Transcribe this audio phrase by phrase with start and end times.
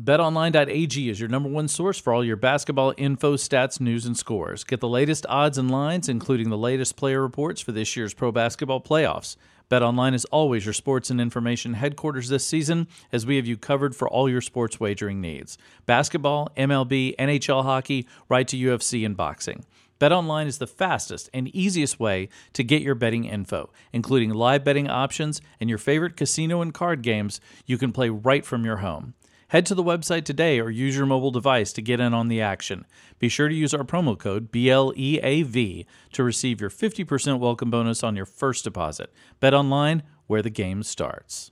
[0.00, 4.64] BetOnline.ag is your number one source for all your basketball info, stats, news, and scores.
[4.64, 8.32] Get the latest odds and lines, including the latest player reports for this year's pro
[8.32, 9.36] basketball playoffs.
[9.70, 13.94] BetOnline is always your sports and information headquarters this season, as we have you covered
[13.94, 19.62] for all your sports wagering needs basketball, MLB, NHL hockey, right to UFC and boxing.
[20.00, 24.88] BetOnline is the fastest and easiest way to get your betting info, including live betting
[24.88, 29.12] options and your favorite casino and card games you can play right from your home.
[29.52, 32.40] Head to the website today or use your mobile device to get in on the
[32.40, 32.86] action.
[33.18, 38.16] Be sure to use our promo code BLEAV to receive your 50% welcome bonus on
[38.16, 39.12] your first deposit.
[39.40, 41.50] Bet online where the game starts.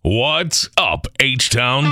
[0.00, 1.84] What's up, H Town?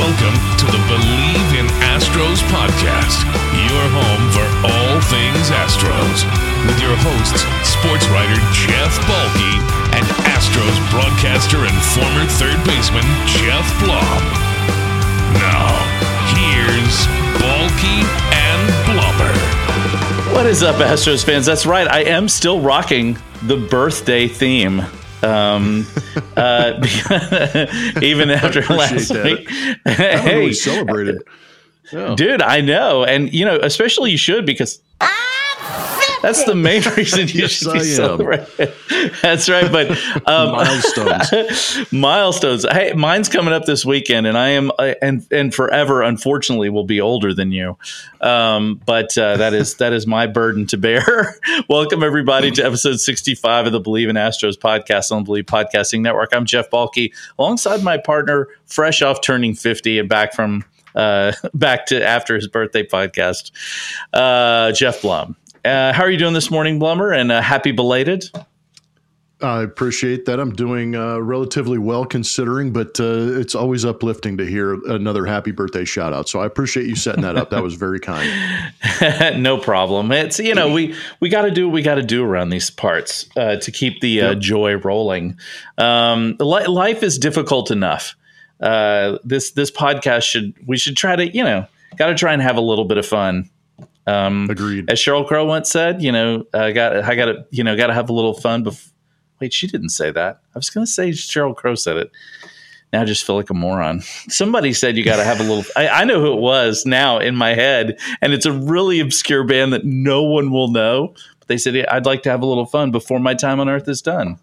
[0.00, 3.28] Welcome to the Bleav in Astros podcast,
[3.68, 6.24] your home for all things Astros,
[6.64, 9.52] with your hosts, sports writer Jeff Balke
[10.00, 14.43] and Astros broadcaster and former third baseman Geoff Blum.
[15.34, 15.68] Now,
[16.34, 17.06] here's
[17.40, 20.34] Balke and Blummer.
[20.34, 21.46] What is up, Astros fans?
[21.46, 21.86] That's right.
[21.88, 24.80] I am still rocking the birthday theme.
[25.22, 25.86] Um,
[26.36, 26.74] uh,
[28.02, 29.24] even after last that.
[29.24, 29.48] week.
[29.86, 31.22] I hey, really celebrated.
[31.92, 32.14] Yeah.
[32.14, 34.80] dude, I know, and you know, especially you should because
[36.24, 38.72] that's the main reason you Yes, should I be celebrating.
[39.22, 39.90] That's right, but
[40.26, 41.92] um, Milestones.
[41.92, 42.64] milestones.
[42.70, 46.84] Hey, mine's coming up this weekend, and I am uh, and and forever, unfortunately, will
[46.84, 47.76] be older than you.
[48.22, 51.36] Um, but uh, that is that is my burden to bear.
[51.68, 55.44] Welcome everybody to episode sixty five of the Bleav in Astros podcast on the Bleav
[55.44, 56.30] Podcasting Network.
[56.32, 60.64] I'm Jeff Balke, alongside my partner, fresh off turning fifty and back from
[60.94, 63.50] uh, back to after his birthday podcast,
[64.12, 65.36] uh, Geoff Blum.
[65.64, 67.16] Uh, how are you doing this morning, Blummer?
[67.18, 68.24] And uh, happy belated.
[69.40, 70.38] I appreciate that.
[70.40, 75.50] I'm doing uh, relatively well considering, but uh, it's always uplifting to hear another happy
[75.50, 76.28] birthday shout out.
[76.28, 77.50] So I appreciate you setting that up.
[77.50, 78.30] That was very kind.
[79.42, 80.12] no problem.
[80.12, 82.70] It's you know we we got to do what we got to do around these
[82.70, 84.38] parts uh, to keep the uh, Yep.
[84.38, 85.36] joy rolling.
[85.78, 88.16] Um, li- life is difficult enough.
[88.60, 91.66] Uh, this this podcast should we should try to you know
[91.96, 93.50] got to try and have a little bit of fun.
[94.06, 94.90] Um, Agreed.
[94.90, 97.86] as Sheryl Crow once said, you know, I got I got to you know got
[97.88, 98.64] to have a little fun.
[98.64, 98.90] Bef-
[99.40, 100.40] Wait, she didn't say that.
[100.54, 102.10] I was going to say Sheryl Crow said it.
[102.92, 104.02] Now I just feel like a moron.
[104.28, 105.64] Somebody said you got to have a little.
[105.74, 109.42] I, I know who it was now in my head, and it's a really obscure
[109.44, 111.14] band that no one will know.
[111.40, 113.88] But they said I'd like to have a little fun before my time on Earth
[113.88, 114.38] is done.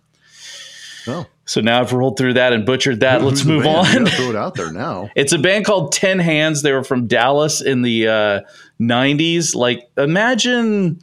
[1.07, 3.23] Oh, So now I've rolled through that and butchered that.
[3.23, 4.05] Let's move on.
[4.05, 5.09] throw it out there now.
[5.15, 6.61] It's a band called Ten Hands.
[6.61, 8.41] They were from Dallas in the uh,
[8.81, 9.55] '90s.
[9.55, 10.99] Like, imagine,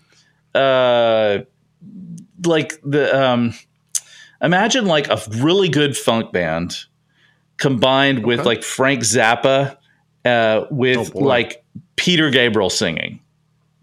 [0.54, 1.38] uh,
[2.44, 3.54] like the um,
[4.42, 6.76] imagine like a really good funk band
[7.56, 9.76] combined with like Frank Zappa
[10.24, 11.64] uh, with Oh, like
[11.96, 13.20] Peter Gabriel singing,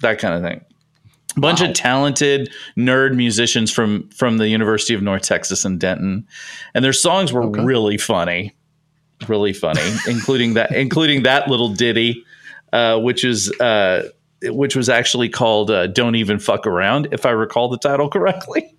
[0.02, 0.62] that kind of thing.
[1.38, 1.68] Bunch Wow.
[1.68, 6.26] of talented nerd musicians from from the University of North Texas in Denton,
[6.74, 7.64] and their songs were Okay.
[7.64, 8.54] really funny
[9.30, 12.22] really funny, including that including that little ditty,
[12.76, 14.10] uh, which is uh,
[14.44, 18.76] which was actually called uh, "Don't Even Fuck Around," if I recall the title correctly.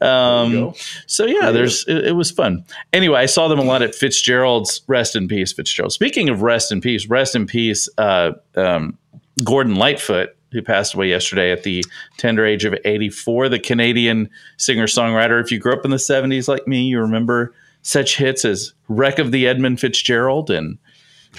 [0.00, 0.74] Um,
[1.06, 2.64] so yeah, there's it, it was fun.
[2.92, 4.80] Anyway, I saw them a lot at Fitzgerald's.
[4.88, 5.92] Rest in peace, Fitzgerald.
[5.92, 8.98] Speaking of rest in peace, rest in peace, uh, um,
[9.42, 10.30] Gordon Lightfoot.
[10.52, 11.84] Who passed away yesterday at the
[12.16, 15.42] tender age of 84, the Canadian singer songwriter.
[15.42, 17.52] If you grew up in the 70s like me, you remember
[17.82, 20.78] such hits as Wreck of the Edmund Fitzgerald and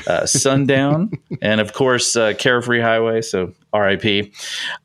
[0.05, 3.21] uh, Sundown, and of course, uh, Carefree Highway.
[3.21, 4.33] So RIP.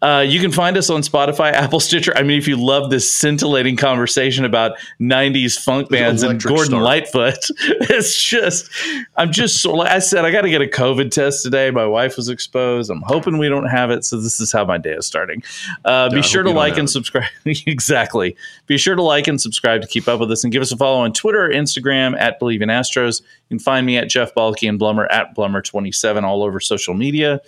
[0.00, 2.16] Uh, you can find us on Spotify, Apple, Stitcher.
[2.16, 6.82] I mean, if you love this scintillating conversation about 90s funk bands and Gordon Star.
[6.82, 8.70] Lightfoot, it's just,
[9.16, 11.70] I'm just so, like I said, I got to get a COVID test today.
[11.70, 12.90] My wife was exposed.
[12.90, 14.04] I'm hoping we don't have it.
[14.04, 15.42] So this is how my day is starting.
[15.84, 17.30] Uh, Yeah, be sure to like and subscribe.
[17.44, 18.36] exactly.
[18.66, 20.76] Be sure to like and subscribe to keep up with us and give us a
[20.76, 23.20] follow on Twitter, Instagram at Bleav in Astros.
[23.20, 23.26] You
[23.56, 27.40] can find me at Jeff Balke and Blummer at Blummer27 all over social media.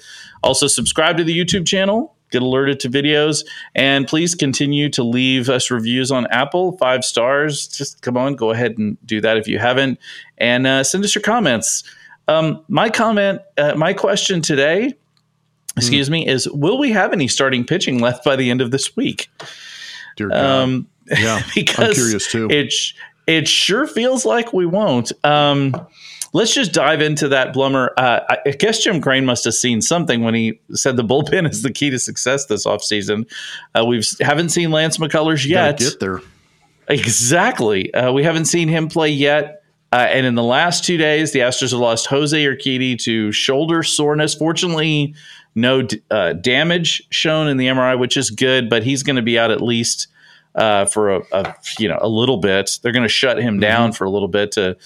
[0.44, 5.48] Also, subscribe to the YouTube channel, get alerted to videos, and please continue to leave
[5.48, 7.66] us reviews on Apple, five stars.
[7.66, 9.98] Just come on, go ahead and do that if you haven't,
[10.36, 11.82] and uh, send us your comments.
[12.28, 14.92] Um, my comment, uh, my question today,
[15.78, 18.94] excuse me, is will we have any starting pitching left by the end of this
[18.94, 19.30] week?
[20.16, 20.44] Dear God.
[20.44, 22.48] Um, yeah, because I'm curious too.
[22.50, 22.72] it
[23.26, 25.10] it sure feels like we won't.
[25.24, 25.74] Um,
[26.34, 27.90] let's just dive into that, Blummer.
[27.96, 31.62] Uh, I guess Jim Crane must have seen something when he said the bullpen is
[31.62, 33.30] the key to success this offseason.
[33.74, 35.78] Uh, we've haven't seen Lance McCullers Gotta yet.
[35.78, 36.20] get there.
[36.88, 37.94] Exactly.
[37.94, 39.62] Uh, we haven't seen him play yet.
[39.90, 43.82] Uh, and in the last two days, the Astros have lost Jose Urquidy to shoulder
[43.84, 44.34] soreness.
[44.34, 45.14] Fortunately,
[45.54, 49.22] no d- uh, damage shown in the MRI, which is good, but he's going to
[49.22, 50.08] be out at least
[50.56, 52.78] uh, for a, a, you know a little bit.
[52.82, 53.60] They're going to shut him mm-hmm.
[53.60, 54.76] down for a little bit to,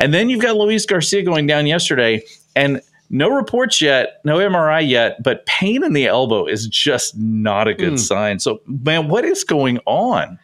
[0.00, 2.22] and then you've got Luis Garcia going down yesterday,
[2.56, 2.80] and
[3.10, 7.74] no reports yet, no MRI yet, but pain in the elbow is just not a
[7.74, 7.98] good mm.
[7.98, 8.38] sign.
[8.38, 10.38] So, man, what is going on?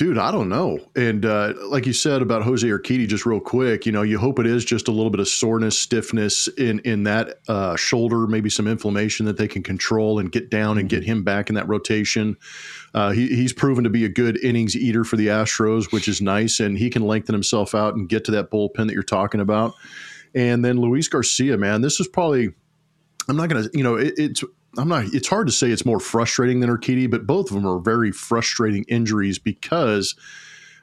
[0.00, 0.78] Dude, I don't know.
[0.96, 4.38] And uh, like you said about Jose Urquidy, just real quick, you know, you hope
[4.38, 8.48] it is just a little bit of soreness, stiffness in in that uh, shoulder, maybe
[8.48, 11.68] some inflammation that they can control and get down and get him back in that
[11.68, 12.38] rotation.
[12.94, 16.22] Uh, he, he's proven to be a good innings eater for the Astros, which is
[16.22, 19.42] nice, and he can lengthen himself out and get to that bullpen that you're talking
[19.42, 19.74] about.
[20.34, 22.54] And then Luis Garcia, man, this is probably.
[23.28, 24.42] I'm not going to, you know, it, it's
[24.78, 25.06] I'm not.
[25.12, 28.12] It's hard to say it's more frustrating than Urquidy, but both of them are very
[28.12, 30.14] frustrating injuries because,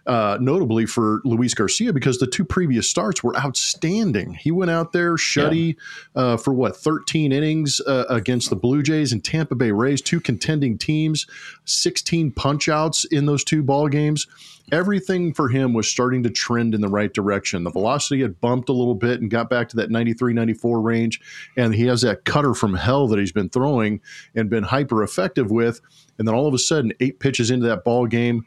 [0.07, 4.33] uh, notably for Luis Garcia, because the two previous starts were outstanding.
[4.33, 5.75] He went out there, shutty
[6.15, 6.21] yeah.
[6.21, 10.19] uh, for what 13 innings uh, against the Blue Jays and Tampa Bay Rays, two
[10.19, 11.27] contending teams,
[11.65, 14.27] 16 punchouts in those two ball games
[14.71, 17.63] everything for him was starting to trend in the right direction.
[17.63, 21.21] The velocity had bumped a little bit and got back to that 93, 94 range.
[21.56, 24.01] And he has that cutter from hell that he's been throwing
[24.36, 25.80] and been hyper effective with.
[26.18, 28.45] And then all of a sudden, eight pitches into that ball game,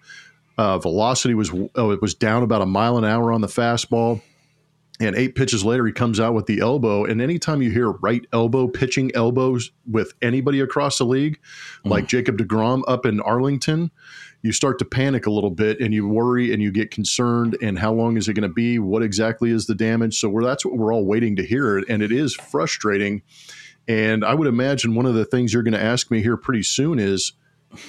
[0.60, 4.20] uh, velocity was oh, it was down about a mile an hour on the fastball.
[5.00, 7.06] And eight pitches later, he comes out with the elbow.
[7.06, 11.38] And anytime you hear right elbow pitching elbows with anybody across the league,
[11.86, 11.90] mm.
[11.90, 13.90] like Jacob DeGrom up in Arlington,
[14.42, 17.78] you start to panic a little bit and you worry and you get concerned and
[17.78, 20.64] how long is it going to be what exactly is the damage so we're, that's
[20.64, 23.20] what we're all waiting to hear and it is frustrating
[23.86, 26.62] and i would imagine one of the things you're going to ask me here pretty
[26.62, 27.34] soon is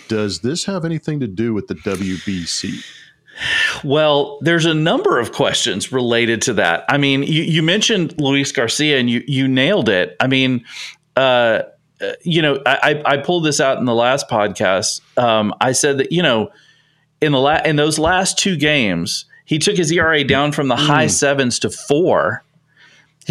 [0.07, 2.83] does this have anything to do with the wbc
[3.83, 6.83] well, there's a number of questions related to that.
[6.89, 10.15] I mean, you, you mentioned Luis Garcia, and you you nailed it.
[10.19, 10.65] I mean,
[11.15, 11.61] uh,
[12.21, 15.01] you know, I, I pulled this out in the last podcast.
[15.17, 16.51] Um, I said that you know,
[17.21, 20.75] in the la- in those last two games, he took his ERA down from the
[20.75, 20.85] mm.
[20.85, 22.43] high sevens to four.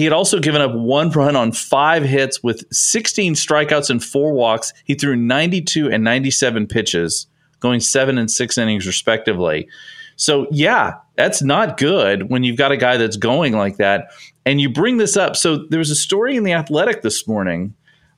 [0.01, 4.33] He had also given up one run on five hits with 16 strikeouts and four
[4.33, 4.73] walks.
[4.85, 7.27] He threw 92 and 97 pitches,
[7.59, 9.69] going seven and six innings respectively.
[10.17, 14.09] So yeah, that's not good when you've got a guy that's going like that.
[14.47, 15.37] And you bring this up.
[15.37, 17.75] So there was a story in the Athletic this morning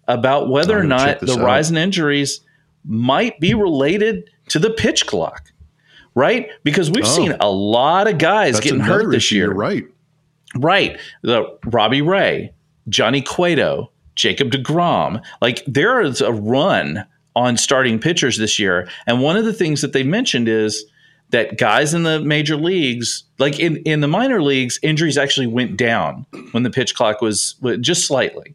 [0.07, 1.41] about whether or not the out.
[1.41, 2.43] rise in injuries
[2.85, 5.51] might be related to the pitch clock,
[6.15, 6.49] right?
[6.63, 9.53] Because we've oh, seen a lot of guys getting hurt this year.
[9.53, 9.85] right.
[10.57, 10.99] Right.
[11.23, 12.53] The Robbie Ray,
[12.89, 15.23] Johnny Cueto, Jacob DeGrom.
[15.41, 17.05] Like there is a run
[17.35, 18.89] on starting pitchers this year.
[19.07, 20.85] And one of the things that they mentioned is
[21.31, 25.79] that guys in the major leagues, like in, in the minor leagues, injuries actually went
[25.79, 28.55] down when the pitch clock was just slightly.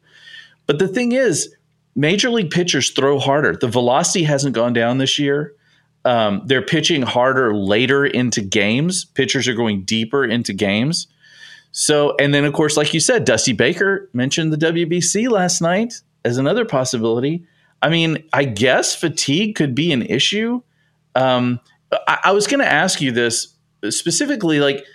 [0.68, 1.56] But the thing is,
[1.96, 3.58] major league pitchers throw harder.
[3.60, 5.56] The velocity hasn't gone down this year.
[6.06, 9.06] Um, they're pitching harder later into games.
[9.06, 11.08] Pitchers are going deeper into games.
[11.80, 16.02] So, and then of course, like you said, Dusty Baker mentioned the WBC last night
[16.26, 17.46] as another possibility.
[17.84, 20.64] I mean, I guess fatigue could be an issue.
[21.14, 21.60] Um,
[21.92, 23.54] I, I was going to ask you this
[23.92, 24.86] specifically, like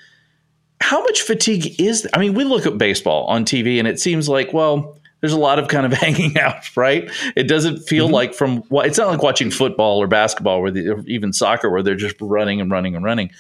[0.81, 2.09] how much fatigue is?
[2.15, 5.39] I mean, we look at baseball on TV, and it seems like, well, there's a
[5.39, 7.09] lot of kind of hanging out, right?
[7.37, 8.15] It doesn't feel mm-hmm.
[8.15, 11.71] like from what it's not like watching football or basketball or, the, or even soccer
[11.71, 13.31] where they're just running and running and running.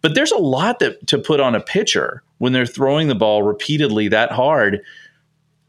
[0.00, 3.42] But there's a lot that to put on a pitcher when they're throwing the ball
[3.42, 4.82] repeatedly that hard.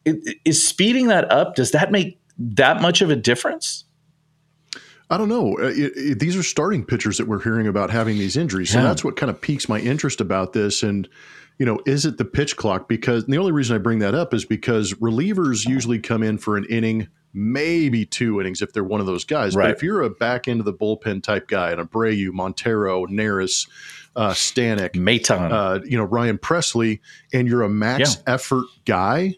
[0.04, 1.56] It, is speeding that up?
[1.56, 3.86] Does that make that much of a difference?
[5.10, 5.58] I don't know.
[5.58, 8.80] Uh, it, it, these are starting pitchers that we're hearing about having these injuries, so
[8.80, 8.84] yeah.
[8.84, 10.84] that's what kind of piques my interest about this.
[10.84, 11.08] And
[11.60, 12.90] you know, is it the pitch clock?
[12.90, 16.58] Because the only reason I bring that up is because relievers usually come in for
[16.58, 19.56] an inning, maybe two innings if they're one of those guys.
[19.56, 19.68] Right.
[19.68, 23.70] But if you're a back end of the bullpen type guy, an Abreu, Montero, Neris,
[24.16, 27.00] uh, Stanek, Maton, uh, you know, Ryan Pressly,
[27.34, 28.34] and you're a max yeah.
[28.34, 29.36] effort guy,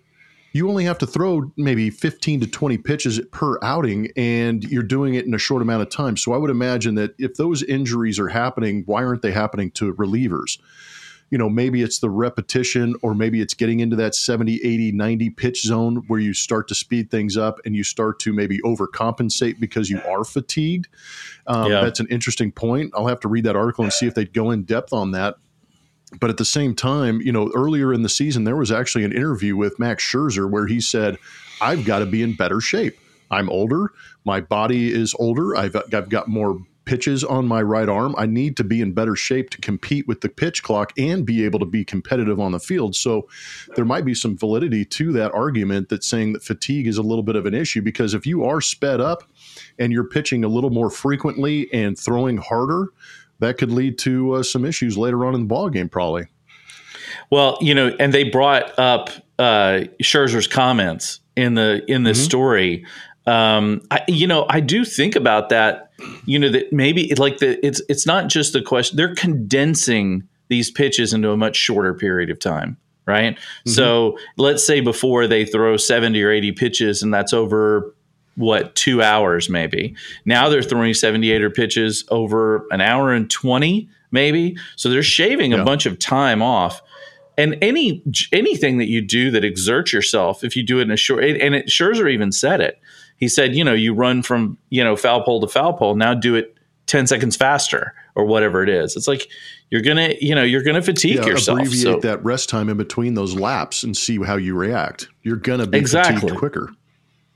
[0.53, 5.13] you only have to throw maybe 15 to 20 pitches per outing and you're doing
[5.13, 6.17] it in a short amount of time.
[6.17, 9.93] So I would imagine that if those injuries are happening, why aren't they happening to
[9.93, 10.57] relievers?
[11.29, 15.29] You know, maybe it's the repetition or maybe it's getting into that 70, 80, 90
[15.31, 19.59] pitch zone where you start to speed things up and you start to maybe overcompensate
[19.59, 20.87] because you are fatigued.
[21.45, 21.81] Um, yeah.
[21.81, 22.93] That's an interesting point.
[22.95, 25.35] I'll have to read that article and see if they'd go in depth on that.
[26.21, 29.11] But at the same time, you know, earlier in the season, there was actually an
[29.11, 31.17] interview with Max Scherzer where he said,
[31.59, 32.97] I've got to be in better shape.
[33.29, 33.91] I'm older.
[34.23, 35.57] My body is older.
[35.57, 38.15] I've, I've got more pitches on my right arm.
[38.17, 41.45] I need to be in better shape to compete with the pitch clock and be
[41.45, 42.95] able to be competitive on the field.
[42.95, 43.27] So
[43.75, 47.23] there might be some validity to that argument that's saying that fatigue is a little
[47.23, 49.23] bit of an issue because if you are sped up
[49.77, 52.87] and you're pitching a little more frequently and throwing harder,
[53.39, 56.27] that could lead to uh, some issues later on in the ball game, probably.
[57.29, 62.25] Well, you know, and they brought up uh, Scherzer's comments in the in this mm-hmm.
[62.25, 62.85] story.
[63.25, 65.86] Um, I, you know, I do think about that.
[66.25, 68.97] You know, that maybe like the it's it's not just the question.
[68.97, 73.35] They're condensing these pitches into a much shorter period of time, right?
[73.35, 73.69] Mm-hmm.
[73.71, 77.93] So let's say before they throw seventy or eighty pitches, and that's over
[78.35, 79.95] what two hours maybe.
[80.25, 84.55] Now they're throwing seventy eight or pitches over an hour and twenty maybe.
[84.75, 85.61] So they're shaving yeah.
[85.61, 86.81] a bunch of time off
[87.37, 90.97] and any anything that you do that exerts yourself, if you do it in a
[90.97, 92.79] short, and it, Scherzer even said it.
[93.17, 95.95] He said, you know, you run from you know foul pole to foul pole.
[95.95, 96.55] Now do it
[96.85, 98.95] ten seconds faster or whatever it is.
[98.95, 99.27] It's like
[99.69, 101.59] you're gonna, you know, you're gonna fatigue yeah, yourself.
[101.59, 101.99] Abbreviate so.
[101.99, 105.09] that rest time in between those laps and see how you react.
[105.21, 106.21] You're gonna be exactly.
[106.21, 106.71] fatigued quicker.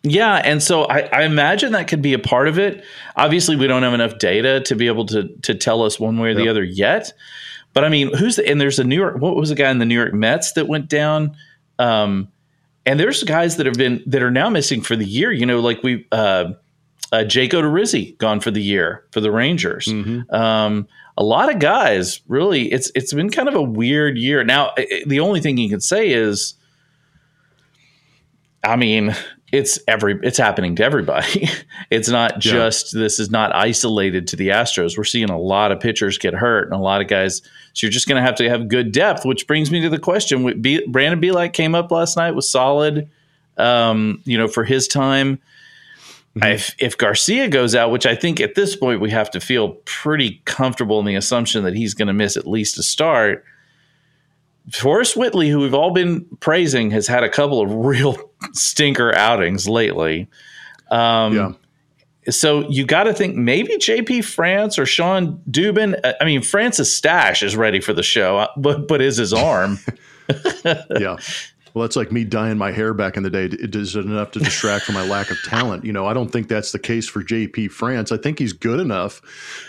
[0.03, 2.83] Yeah, and so I, I, imagine that could be a part of it.
[3.15, 6.29] Obviously, we don't have enough data to be able to to tell us one way
[6.29, 6.37] or yep.
[6.39, 7.13] the other yet.
[7.73, 9.77] But I mean, who's the, and there's a New York, what was the guy in
[9.77, 11.37] the New York Mets that went down?
[11.79, 12.29] Um,
[12.85, 15.59] and there's guys that have been, that are now missing for the year, you know,
[15.59, 16.51] like we, uh,
[17.11, 19.85] uh, Jake Odorizzi gone for the year for the Rangers.
[19.85, 20.33] Mm-hmm.
[20.33, 24.43] Um, a lot of guys really, it's, it's been kind of a weird year.
[24.43, 24.73] Now,
[25.05, 26.55] the only thing you can say is,
[28.63, 29.15] I mean,
[29.51, 31.49] it's every it's happening to everybody.
[31.89, 33.01] it's not just yeah.
[33.01, 34.97] this is not isolated to the Astros.
[34.97, 37.41] We're seeing a lot of pitchers get hurt and a lot of guys.
[37.73, 39.25] So you're just going to have to have good depth.
[39.25, 43.09] Which brings me to the question: Brandon Bielak came up last night was solid.
[43.57, 45.39] Um, you know, for his time.
[46.37, 46.53] Mm-hmm.
[46.53, 49.71] If, if Garcia goes out, which I think at this point we have to feel
[49.83, 53.43] pretty comfortable in the assumption that he's going to miss at least a start.
[54.71, 58.17] Forrest Whitley, who we've all been praising, has had a couple of real
[58.53, 60.29] stinker outings lately.
[60.89, 61.51] Um, yeah.
[62.29, 65.99] So you got to think maybe JP France or Shawn Dubin.
[66.03, 69.33] Uh, I mean, Francis Stash is ready for the show, uh, but but is his
[69.33, 69.79] arm?
[70.65, 71.17] yeah,
[71.73, 73.45] well, that's like me dyeing my hair back in the day.
[73.45, 75.85] It is enough to distract from my lack of talent.
[75.85, 78.11] You know, I don't think that's the case for JP France.
[78.11, 79.21] I think he's good enough.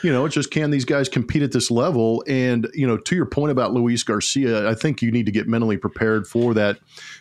[0.02, 2.24] You know, it's just can these guys compete at this level?
[2.26, 5.46] And, you know, to your point about Luis Garcia, I think you need to get
[5.46, 6.78] mentally prepared for that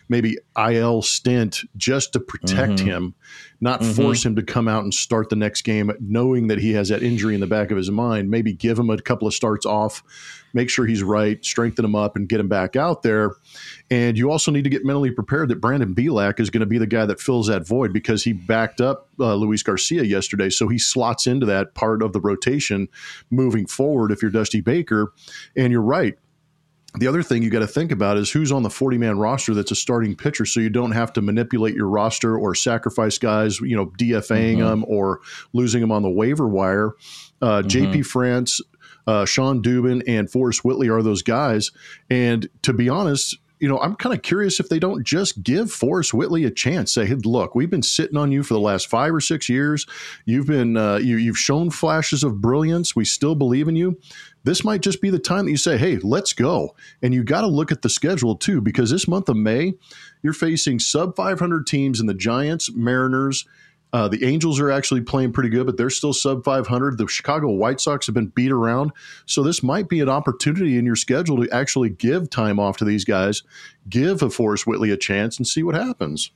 [0.08, 2.86] maybe IL stint just to protect mm-hmm.
[2.86, 3.14] him,
[3.60, 3.92] not mm-hmm.
[3.92, 7.02] force him to come out and start the next game, knowing that he has that
[7.02, 8.30] injury in the back of his mind.
[8.30, 10.02] Maybe give him a couple of starts off
[10.52, 13.36] make sure he's right, strengthen him up, and get him back out there.
[13.90, 16.78] And you also need to get mentally prepared that Brandon Bielak is going to be
[16.78, 20.50] the guy that fills that void because he backed up uh, Luis Garcia yesterday.
[20.50, 22.88] So he slots into that part of the rotation
[23.30, 25.12] moving forward if you're Dusty Baker.
[25.56, 26.16] And you're right.
[26.98, 29.54] The other thing you got to think about is who's on the 40 man roster
[29.54, 33.60] that's a starting pitcher so you don't have to manipulate your roster or sacrifice guys,
[33.60, 34.60] you know, DFAing mm-hmm.
[34.60, 35.20] them or
[35.54, 36.92] losing them on the waiver wire.
[37.40, 37.68] Uh, mm-hmm.
[37.68, 38.60] JP France,
[39.06, 41.70] uh, Shawn Dubin and Forrest Whitley are those guys.
[42.10, 45.70] And to be honest, you know, I'm kind of curious if they don't just give
[45.70, 46.92] Forrest Whitley a chance.
[46.92, 49.86] Say, hey, look, we've been sitting on you for the last five or six years.
[50.24, 52.96] You've been uh, you, you've shown flashes of brilliance.
[52.96, 54.00] We still believe in you.
[54.42, 56.74] This might just be the time that you say, hey, let's go.
[57.02, 59.74] And you got to look at the schedule too, because this month of May,
[60.24, 63.46] you're facing sub 500 teams in the Giants, Mariners,
[63.92, 66.96] uh, the Angels are actually playing pretty good, but they're still sub 500.
[66.96, 68.92] The Chicago White Sox have been beat around.
[69.26, 72.84] So this might be an opportunity in your schedule to actually give time off to
[72.84, 73.42] these guys,
[73.88, 76.30] give a Forrest Whitley a chance, and see what happens.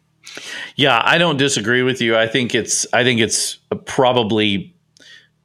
[0.74, 2.16] Yeah, I don't disagree with you.
[2.16, 4.74] I think it's I think it's probably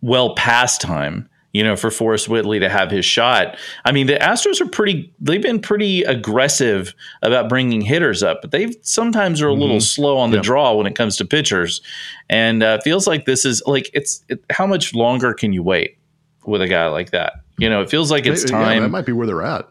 [0.02, 3.58] well past time you know, for Forrest Whitley to have his shot.
[3.84, 8.52] I mean, the Astros are pretty, they've been pretty aggressive about bringing hitters up, but
[8.52, 9.82] they sometimes are a little mm-hmm.
[9.82, 10.46] slow on the yep.
[10.46, 11.82] draw when it comes to pitchers.
[12.30, 15.98] And uh, feels like this is like, it's it, how much longer can you wait
[16.46, 17.34] with a guy like that?
[17.58, 18.78] You know, it feels like it's time.
[18.78, 19.68] Yeah, that might be where they're at.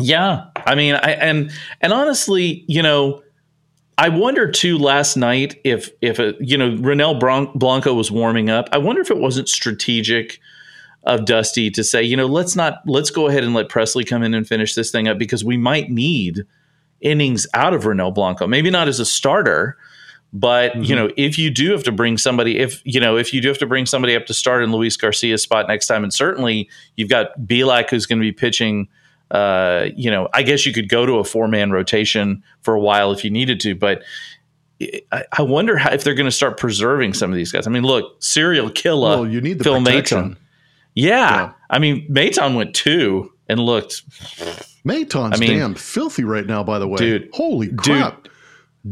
[0.00, 0.46] Yeah.
[0.66, 3.22] I mean, I, and, and honestly, you know,
[3.98, 7.18] I wonder too last night if if a, you know Ronel
[7.54, 8.68] Blanco was warming up.
[8.70, 10.38] I wonder if it wasn't strategic
[11.06, 14.22] of Dusty to say, you know, let's not let's go ahead and let Pressly come
[14.22, 16.44] in and finish this thing up because we might need
[17.00, 18.46] innings out of Ronel Blanco.
[18.46, 19.76] Maybe not as a starter,
[20.32, 20.82] but mm-hmm.
[20.82, 23.48] you know, if you do have to bring somebody, if you know, if you do
[23.48, 26.68] have to bring somebody up to start in Luis Garcia's spot next time, and certainly
[26.96, 28.88] you've got Bielak who's going to be pitching.
[29.30, 32.80] Uh, you know, I guess you could go to a four man rotation for a
[32.80, 34.02] while if you needed to, but
[35.10, 37.66] I, I wonder how, if they're going to start preserving some of these guys.
[37.66, 39.08] I mean, look, serial killer.
[39.08, 40.18] Well, you need the Phil protection.
[40.18, 40.36] Maton.
[40.96, 41.30] Yeah.
[41.36, 41.52] Yeah.
[41.70, 44.02] I mean, Maton went two and looked
[44.84, 46.64] Maton's I mean- damn filthy right now.
[46.64, 48.26] By the way, Dude, holy crap!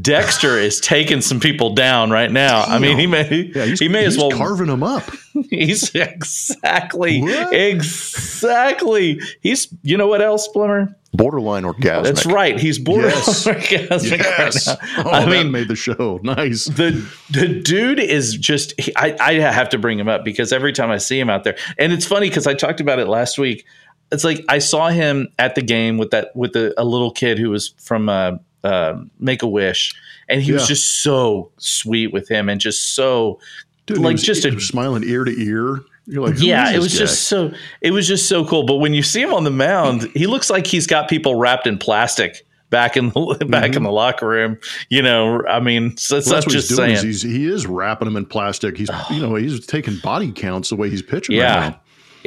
[0.00, 2.62] Dexter is taking some people down right now.
[2.64, 5.04] I mean, he may Yeah, he may as he's well carving them up.
[5.50, 7.52] He's exactly What?
[7.52, 9.20] exactly.
[9.40, 10.94] He's you know what else, Blummer?
[11.14, 12.02] Borderline orgasmic.
[12.04, 12.58] That's right.
[12.58, 13.44] He's borderline Yes.
[13.46, 15.02] orgasmic Yes, right now.
[15.06, 16.64] oh, I that mean, made the show nice.
[16.66, 20.72] the the dude is just he, I, I have to bring him up because every
[20.72, 23.38] time I see him out there, and it's funny because I talked about it last
[23.38, 23.64] week.
[24.12, 27.38] It's like I saw him at the game with that with the, a little kid
[27.38, 29.94] who was from uh, uh, Make a Wish,
[30.28, 33.40] and he was just so sweet with him and just so
[33.86, 35.80] Dude, he like was- just he a was smiling ear to ear.
[36.06, 36.98] You're like, yeah, it was guy?
[36.98, 38.64] just so it was just so cool.
[38.66, 41.66] But when you see him on the mound, he looks like he's got people wrapped
[41.66, 44.58] in plastic back in the back in the locker room.
[44.90, 46.28] You know, I mean, so Mm-hmm.
[46.30, 46.96] Well, that's what just he's doing.
[46.96, 47.08] saying.
[47.08, 48.76] Is he's, he is wrapping them in plastic.
[48.76, 51.36] He's you know he's taking body counts the way he's pitching.
[51.36, 51.80] yeah, right now.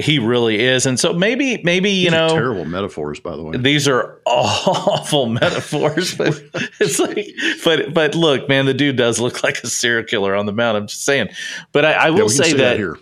[0.04, 0.88] he really is.
[0.88, 3.58] And so maybe maybe you These know terrible metaphors, by the way.
[3.58, 6.30] these are awful metaphors, but
[6.80, 7.28] it's like,
[7.64, 10.78] but but look, man, the dude does look like a serial killer on the mound.
[10.78, 11.30] I'm just saying.
[11.74, 12.98] But I, I Yeah, will we can say, that, here.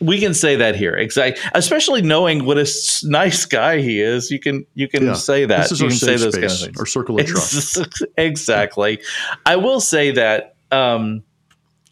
[0.00, 1.42] We can say that here, exactly.
[1.54, 5.12] Especially knowing what a s- nice guy he is, you can you can Yeah.
[5.14, 5.62] say that.
[5.62, 6.78] This is you our can say those kind of things.
[6.78, 7.78] our circle of trust.
[8.18, 9.00] exactly.
[9.46, 11.22] I will say that um,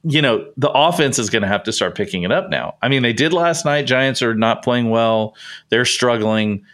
[0.02, 2.74] you know the offense is going to have to start picking it up now.
[2.82, 3.86] I mean, they did last night.
[3.86, 5.34] Giants are not playing well;
[5.70, 6.64] they're struggling.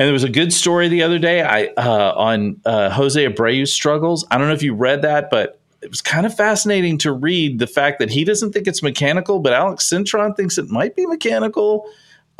[0.00, 3.72] And there was a good story the other day I uh, on uh, Jose Abreu's
[3.72, 4.24] struggles.
[4.30, 7.58] I don't know if you read that, but it was kind of fascinating to read
[7.58, 11.06] the fact that he doesn't think it's mechanical, but Alex Cintron thinks it might be
[11.06, 11.84] mechanical.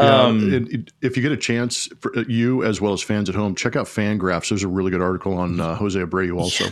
[0.01, 3.03] Yeah, Um, it- it- if you get a chance, for uh, you as well as
[3.03, 4.49] fans at home, check out Fangraphs.
[4.51, 6.67] There's a really good article on uh, Jose Abreu also.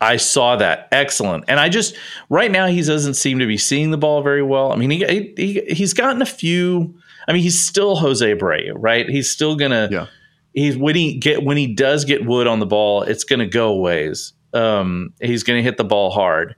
[0.00, 0.88] I saw that.
[0.92, 1.44] Excellent.
[1.48, 1.96] And I just
[2.28, 4.70] right now he doesn't seem to be seeing the ball very well.
[4.72, 6.94] I mean, he, he he's gotten a few.
[7.26, 9.08] I mean, he's still Jose Abreu, right?
[9.08, 9.88] He's still gonna.
[9.90, 10.06] Yeah.
[10.52, 13.74] He's when he get when he does get wood on the ball, it's gonna go
[13.76, 14.33] ways.
[14.54, 16.54] Um, he's gonna hit the ball hard.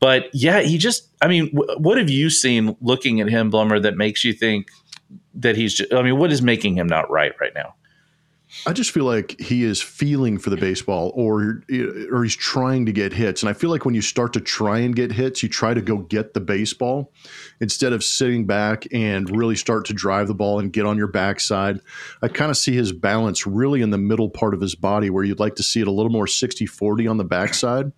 [0.00, 1.08] But yeah, he just.
[1.22, 4.68] I mean, wh- what have you seen looking at him, Blummer, that makes you think
[5.34, 5.74] that he's?
[5.74, 7.75] Just, I mean, what is making him not right right now?
[8.64, 11.62] I just feel like he is feeling for the baseball, or
[12.10, 13.42] or he's trying to get hits.
[13.42, 15.80] And I feel like when you start to try and get hits, you try to
[15.80, 17.12] go get the baseball
[17.60, 21.08] instead of sitting back and really start to drive the ball and get on your
[21.08, 21.80] backside.
[22.22, 25.24] I kind of see his balance really in the middle part of his body, where
[25.24, 27.92] you'd like to see it a little more 60-40 on the backside.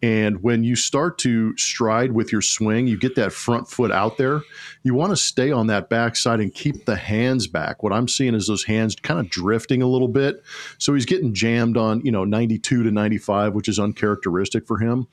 [0.00, 4.16] And when you start to stride with your swing, you get that front foot out
[4.16, 4.42] there.
[4.84, 7.82] You want to stay on that backside and keep the hands back.
[7.82, 10.42] What I'm seeing is those hands kind of drifting a little bit.
[10.78, 15.08] So he's getting jammed on, you know, 92 to 95, which is uncharacteristic for him.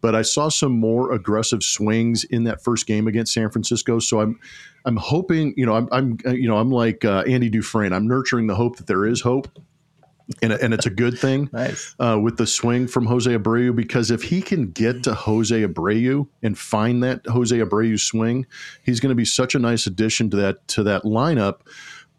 [0.00, 3.98] But I saw some more aggressive swings in that first game against San Francisco.
[3.98, 4.40] So I'm
[4.86, 7.92] I'm hoping, you know, I'm, I'm you know, I'm like uh, Andy Dufresne.
[7.92, 9.48] I'm nurturing the hope that there is hope.
[10.42, 11.94] And, and it's a good thing Nice.
[11.98, 16.28] uh, with the swing from Jose Abreu because if he can get to Jose Abreu
[16.42, 18.46] and find that Jose Abreu swing,
[18.82, 21.60] he's going to be such a nice addition to that to that lineup.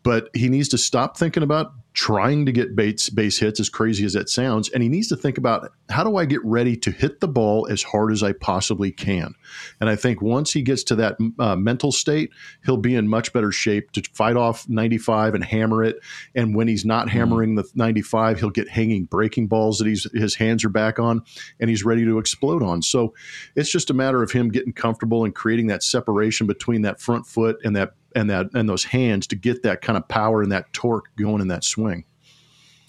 [0.03, 4.05] But he needs to stop thinking about trying to get base, base hits, as crazy
[4.05, 6.91] as that sounds, and he needs to think about how do I get ready to
[6.91, 9.35] hit the ball as hard as I possibly can.
[9.81, 12.31] And I think once he gets to that uh, mental state,
[12.63, 15.97] he'll be in much better shape to fight off 95 and hammer it.
[16.33, 20.35] And when he's not hammering the 95, he'll get hanging breaking balls that he's his
[20.35, 21.23] hands are back on,
[21.59, 22.81] and he's ready to explode on.
[22.81, 23.13] So
[23.55, 27.27] it's just a matter of him getting comfortable and creating that separation between that front
[27.27, 30.51] foot and that and that and those hands to get that kind of power and
[30.51, 32.05] that torque going in that swing.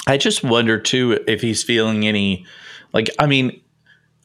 [0.06, 2.44] I just wonder too if he's feeling any,
[2.92, 3.60] like I mean,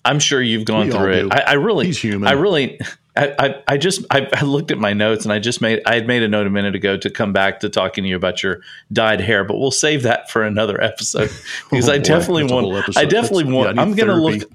[0.03, 1.33] I'm sure you've gone We through it.
[1.33, 2.27] I, I really, He's human.
[2.27, 2.79] I really,
[3.15, 5.95] I, I, I just, I, I looked at my notes and I just made, I
[5.95, 8.41] had made a note a minute ago to come back to talking to you about
[8.41, 11.29] your dyed hair, but we'll save that for another episode
[11.69, 12.97] because Oh, I definitely That's a whole want.
[12.97, 13.77] I definitely want.
[13.77, 14.39] I I'm gonna therapy.
[14.39, 14.51] look,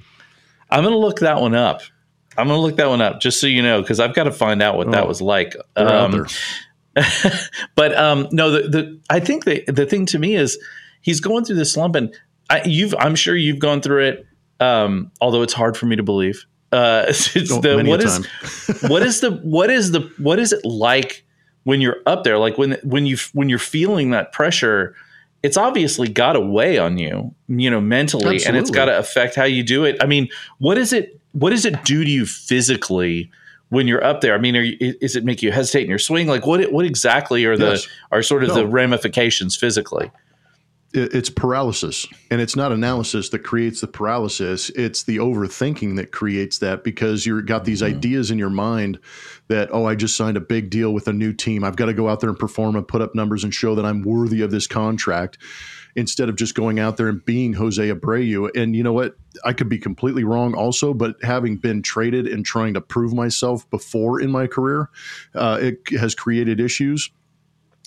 [0.71, 1.83] I'm gonna look that one up.
[2.37, 4.63] I'm gonna look that one up just so you know because I've got to find
[4.63, 5.55] out what that Oh, was like.
[5.77, 6.27] Um,
[7.75, 10.59] but um, no, the, the I think the the thing to me is
[11.01, 12.15] he's going through this slump, and
[12.51, 14.27] I, you've I'm sure you've gone through it.
[14.61, 16.45] Um, although it's hard for me to believe.
[16.71, 18.27] Uh, it's Oh, the a what is
[18.89, 21.25] what is the what is the what is it like
[21.65, 22.39] when you're up there?
[22.39, 24.95] Like when when you when you're feeling that pressure.
[25.43, 29.35] It's obviously got to weigh on you, you know, mentally, and it's got to affect
[29.35, 29.97] how you do it.
[30.01, 31.21] I mean, what is it?
[31.33, 33.31] What does it do to you physically
[33.71, 34.35] when you're up there?
[34.35, 36.27] I mean, are you, is it make you hesitate in your swing?
[36.27, 37.89] Like, what what exactly are the Yes.
[38.11, 38.55] are sort of No.
[38.57, 40.11] the ramifications physically?
[40.95, 42.07] It's paralysis.
[42.31, 44.71] And it's not analysis that creates the paralysis.
[44.71, 47.97] It's the overthinking that creates that because you've got these mm-hmm.
[47.97, 48.99] ideas in your mind
[49.49, 51.65] that oh i just signed a big deal with a new team.
[51.65, 53.85] I've got to go out there and perform and put up numbers and show that
[53.85, 55.39] i'm worthy of this contract
[55.95, 58.51] instead of just going out there and being jose abreu.
[58.57, 59.17] And you know what?
[59.45, 63.69] I could be completely wrong also but having been traded and trying to prove myself
[63.71, 64.89] before in my career
[65.35, 67.11] uh, it has created issues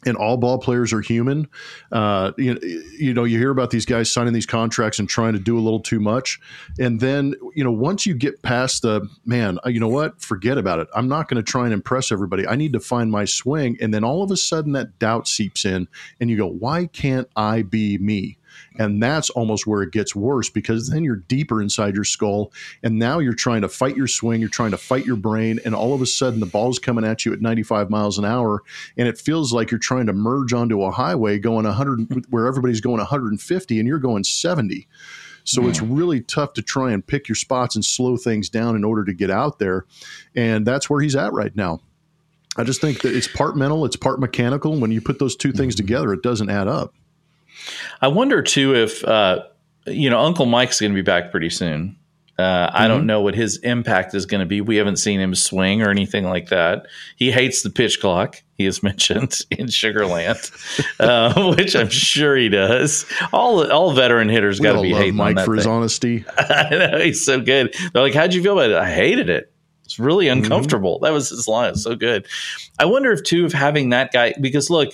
[0.06, 1.48] and all ball players are human.
[1.91, 2.58] Uh, you,
[2.98, 5.62] you know, you hear about these guys signing these contracts and trying to do a
[5.62, 6.39] little too much.
[6.80, 10.58] And then, you know, once you get past the man, uh, you know what, forget
[10.58, 10.88] about it.
[10.96, 12.48] I'm not going to try and impress everybody.
[12.48, 13.78] I need to find my swing.
[13.82, 15.88] And then all of a sudden that doubt seeps in
[16.20, 18.38] and you go, why can't I be me?
[18.78, 22.52] And that's almost where it gets worse because then you're deeper inside your skull.
[22.84, 25.60] And now you're trying to fight your swing, you're trying to fight your brain.
[25.66, 28.64] And all of a sudden, the ball's coming at you at 95 miles an hour.
[28.98, 32.82] And it feels like you're trying to merge onto a highway going 100, where everybody's
[32.82, 34.88] going 150 and you're going 70.
[35.46, 38.84] So it's really tough to try and pick your spots and slow things down in
[38.84, 39.86] order to get out there.
[40.36, 41.82] And that's where he's at right now.
[42.58, 44.80] I just think that it's part mental, it's part mechanical.
[44.80, 45.86] When you put those two things mm-hmm.
[45.86, 46.94] together, it doesn't add up.
[48.02, 49.44] I wonder too if uh,
[49.86, 51.98] you know Uncle Mike's going to be back pretty soon.
[52.38, 52.78] Uh, mm-hmm.
[52.78, 53.08] I don't mm-hmm.
[53.08, 54.60] know what his impact is going to be.
[54.60, 56.86] We haven't seen him swing or anything like that.
[57.15, 58.41] He hates the pitch clock.
[58.56, 60.52] He has mentioned in Sugarland,
[61.00, 63.06] uh, which I'm sure he does.
[63.32, 65.56] All all veteran hitters got to be hating Mike for thing.
[65.56, 66.26] his honesty.
[66.38, 67.76] I know he's so good.
[67.94, 69.52] They're like, "How'd you feel about it?" I hated it.
[69.86, 70.44] It's really mm-hmm.
[70.44, 70.96] uncomfortable.
[70.96, 71.06] Mm-hmm.
[71.06, 71.76] That was his line.
[71.76, 72.28] so good.
[72.80, 74.89] I wonder if too of having that guy because look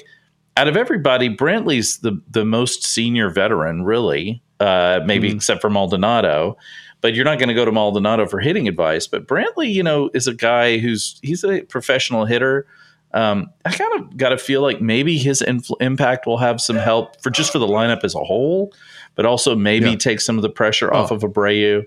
[0.61, 5.37] out of everybody, Brantley's the the most senior veteran, really, uh, maybe mm-hmm.
[5.37, 6.55] except for Maldonado.
[7.01, 9.07] But you're not going to go to Maldonado for hitting advice.
[9.07, 12.67] But Brantley, you know, is a guy who's he's a professional hitter.
[13.11, 16.75] Um, I kind of got to feel like maybe his infl- impact will have some
[16.75, 18.71] help for just for the lineup as a whole,
[19.15, 19.95] but also maybe yeah.
[19.95, 20.99] take some of the pressure oh.
[20.99, 21.85] off of Abreu.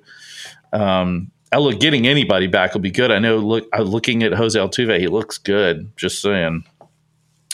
[0.72, 3.12] Um, I look getting anybody back will be good.
[3.12, 3.36] I know.
[3.36, 4.98] Look, I'm looking at Jose Altuve.
[4.98, 5.96] He looks good.
[5.96, 6.64] Just saying.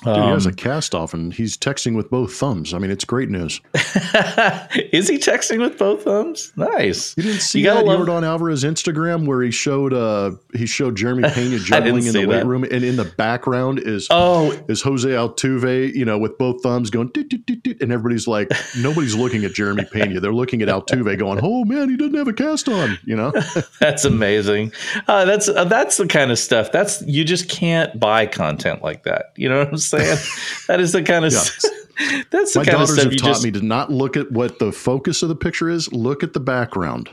[0.04, 2.72] Dude, he has a um, cast off and he's texting with both thumbs.
[2.72, 3.60] I mean, it's great news.
[3.74, 6.52] Is he texting with both thumbs?
[6.56, 7.14] Nice.
[7.18, 10.96] You didn't see you that love- Yordan Alvarez Instagram where he showed uh he showed
[10.96, 15.08] Jeremy Pena juggling in the weight room and in the background is oh is Jose
[15.08, 19.44] Altuve, you know, with both thumbs going doot, doot, doot, and everybody's like nobody's looking
[19.44, 20.18] at Jeremy Pena.
[20.18, 23.32] They're looking at Altuve going, "Oh man, he doesn't have a cast on," you know?
[23.80, 24.72] that's amazing.
[25.06, 26.72] Uh, that's uh, that's the kind of stuff.
[26.72, 29.32] That's you just can't buy content like that.
[29.36, 29.89] You know what I'm saying?
[29.90, 30.18] Saying?
[30.68, 31.32] that is the kind of.
[31.32, 31.40] Yeah.
[32.30, 34.32] That's the My kind of stuff have you taught just, me to not look at
[34.32, 35.92] what the focus of the picture is.
[35.92, 37.10] Look at the background.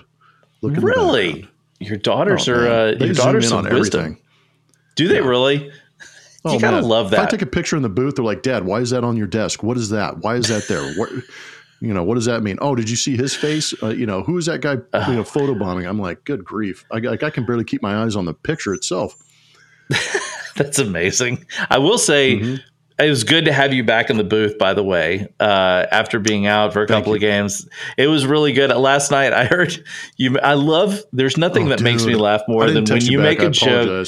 [0.62, 1.48] Look at really.
[1.80, 4.00] Your daughters oh, are uh, your daughters on wisdom.
[4.00, 4.24] Everything.
[4.96, 5.28] Do they yeah.
[5.28, 5.72] really?
[6.46, 6.88] Oh, you gotta man.
[6.88, 7.20] love that.
[7.20, 9.18] If I take a picture in the booth, they're like, "Dad, why is that on
[9.18, 9.64] your desk?
[9.64, 10.20] What is that?
[10.20, 10.94] Why is that there?
[10.94, 11.10] What,
[11.82, 12.58] you know, what does that mean?
[12.62, 13.74] Oh, did you see his face?
[13.84, 14.74] Uh, you know, who is that guy?
[14.74, 15.90] You know, photobombing.
[15.90, 16.86] I'm like, good grief!
[16.90, 19.16] I, like, I can barely keep my eyes on the picture itself.
[20.64, 21.46] That's amazing.
[21.70, 22.56] I will say, mm-hmm
[23.00, 26.20] it was good to have you back in the booth, by the way, uh, after
[26.20, 27.68] being out for a couple of games.
[27.96, 28.72] It was really good.
[28.72, 29.78] Last night, I heard
[30.18, 30.40] you.
[30.40, 31.84] I love, there's nothing oh, that dude.
[31.84, 34.08] makes me laugh more than when you, you make a joke.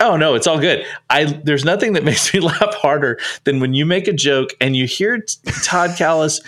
[0.00, 0.84] Oh no, it's all good.
[1.08, 4.74] I there's nothing that makes me laugh harder than when you make a joke and
[4.74, 5.20] you hear
[5.62, 6.42] Todd Kalas.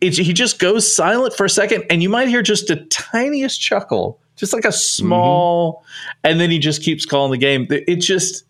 [0.00, 3.60] It, he just goes silent for a second, and you might hear just a tiniest
[3.60, 6.14] chuckle, just like a small, mm-hmm.
[6.24, 7.66] and then he just keeps calling the game.
[7.70, 8.44] It just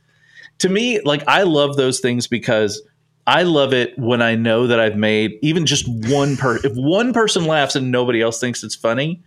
[0.61, 2.81] to me, like I love those things because
[3.27, 7.13] I love it when I know that I've made even just one per if one
[7.13, 9.23] person laughs and nobody else thinks it's funny.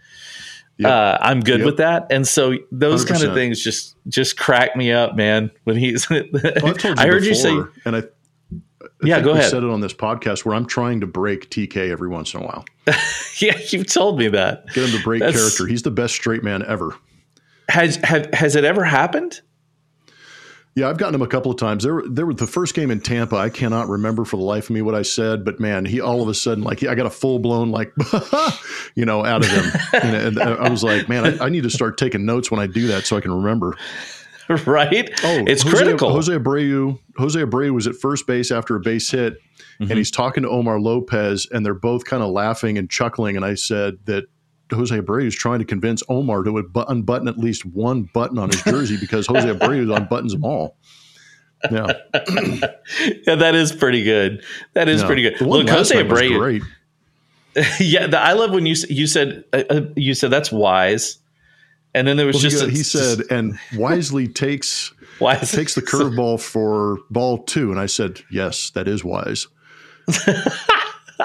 [0.77, 0.91] Yep.
[0.91, 1.65] Uh, I'm good yep.
[1.67, 3.07] with that, and so those 100%.
[3.09, 5.51] kind of things just just crack me up, man.
[5.65, 9.51] When he's, well, I heard before, you say, and I, I yeah, go ahead.
[9.51, 12.45] Said it on this podcast where I'm trying to break TK every once in a
[12.45, 12.65] while.
[13.39, 14.65] yeah, you've told me that.
[14.73, 15.67] Get him to break That's, character.
[15.67, 16.95] He's the best straight man ever.
[17.69, 19.41] Has have, has it ever happened?
[20.75, 21.83] Yeah, I've gotten him a couple of times.
[21.83, 23.35] There, there was the first game in Tampa.
[23.35, 26.23] I cannot remember for the life of me what I said, but man, he all
[26.23, 27.93] of a sudden like I got a full blown like,
[28.95, 29.71] you know, out of him.
[30.01, 32.87] and, I was like, man, I, I, need to start taking notes when I do
[32.87, 33.77] that so I can remember.
[34.65, 35.09] Right?
[35.23, 36.11] Oh, it's Jose, critical.
[36.11, 36.99] Jose Abreu.
[37.17, 39.83] Jose Abreu was at first base after a base hit, mm-hmm.
[39.83, 43.37] and he's talking to Omar Lopez, and they're both kind of laughing and chuckling.
[43.37, 44.25] And I said that
[44.73, 46.57] Jose Abreu is trying to convince Omar to
[46.87, 50.77] unbutton at least one button on his jersey because Jose Abreu unbuttons them all.
[51.71, 51.93] Yeah,
[53.25, 54.43] yeah, that is pretty good.
[54.73, 55.39] That is pretty good.
[55.39, 56.61] Look, Jose Abreu, great.
[57.79, 61.19] yeah, the, I love when you you said uh, uh, you said that's wise,
[61.93, 65.75] and then there was well, just he, a, he said and wisely takes wise takes
[65.75, 69.47] the curveball for ball two, and I said yes, that is wise.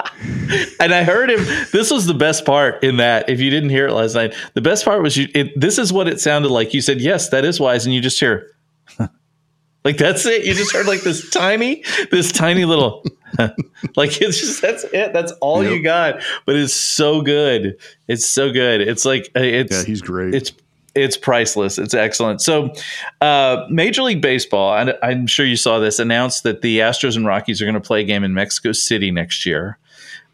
[0.79, 1.39] and I heard him.
[1.71, 3.29] This was the best part in that.
[3.29, 5.27] If you didn't hear it last night, the best part was you.
[5.33, 6.73] It, this is what it sounded like.
[6.73, 8.51] You said, "Yes, that is wise," and you just hear,
[9.83, 10.45] like that's it.
[10.45, 13.03] You just heard like this tiny, this tiny little,
[13.95, 15.13] like it's just that's it.
[15.13, 15.73] That's all yep.
[15.73, 16.23] you got.
[16.45, 17.77] But it's so good.
[18.07, 18.81] It's so good.
[18.81, 20.33] It's like it's yeah, he's great.
[20.33, 20.51] It's
[20.95, 21.77] it's priceless.
[21.77, 22.41] It's excellent.
[22.41, 22.73] So,
[23.21, 27.25] uh, Major League Baseball, and I'm sure you saw this, announced that the Astros and
[27.25, 29.77] Rockies are going to play a game in Mexico City next year.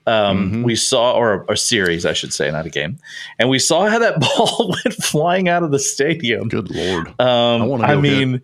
[0.08, 0.64] Um, mm-hmm.
[0.64, 3.00] We saw, or a series, I should say, not a game,
[3.40, 6.48] and we saw how that ball went flying out of the stadium.
[6.48, 7.08] Good lord!
[7.20, 8.42] Um, I, I mean,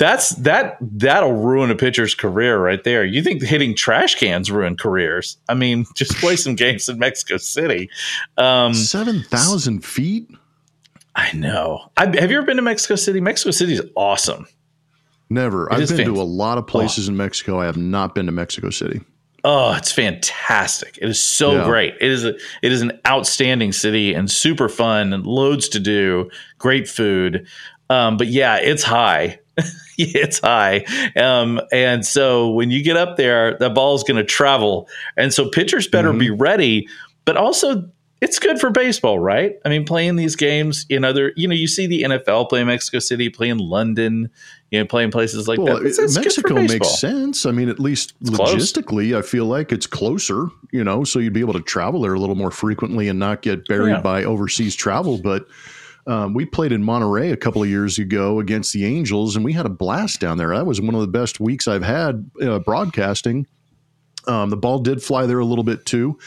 [0.00, 3.04] that's that that'll ruin a pitcher's career right there.
[3.04, 5.36] You think hitting trash cans ruin careers?
[5.48, 7.90] I mean, just play some games in Mexico City.
[8.38, 10.28] Um, Seven thousand feet.
[11.14, 11.90] I know.
[11.98, 13.20] I, have you ever been to Mexico City?
[13.20, 14.46] Mexico City is awesome.
[15.28, 15.66] Never.
[15.66, 16.14] It I've been fantastic.
[16.14, 17.12] to a lot of places oh.
[17.12, 17.60] in Mexico.
[17.60, 19.02] I have not been to Mexico City.
[19.42, 20.98] Oh, it's fantastic!
[21.00, 21.64] It is so yeah.
[21.64, 21.94] great.
[22.00, 26.30] It is a, it is an outstanding city and super fun and loads to do.
[26.58, 27.46] Great food,
[27.88, 29.38] um, but yeah, it's high.
[29.98, 30.84] it's high,
[31.16, 35.32] um, and so when you get up there, the ball is going to travel, and
[35.32, 36.18] so pitchers better mm-hmm.
[36.18, 36.88] be ready.
[37.24, 37.88] But also,
[38.20, 39.56] it's good for baseball, right?
[39.64, 42.66] I mean, playing these games in other, you know, you see the NFL play in
[42.66, 44.30] Mexico City, play in London,
[44.70, 45.86] you know, playing places like well, that.
[45.86, 47.46] It's, it's Mexico makes sense.
[47.46, 49.24] I mean, at least it's logistically, close.
[49.24, 52.20] I feel like it's closer, you know, so you'd be able to travel there a
[52.20, 54.00] little more frequently and not get buried yeah.
[54.02, 55.16] by overseas travel.
[55.16, 55.46] But
[56.06, 59.54] um, we played in Monterrey a couple of years ago against the Angels, and we
[59.54, 60.54] had a blast down there.
[60.54, 63.46] That was one of the best weeks I've had uh, broadcasting
[64.26, 66.18] um, the ball did fly there a little bit too,